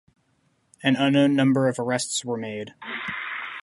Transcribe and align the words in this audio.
An 0.81 0.95
unknown 0.95 1.35
number 1.35 1.67
of 1.67 1.77
arrests 1.77 2.25
were 2.25 2.35
made. 2.35 2.73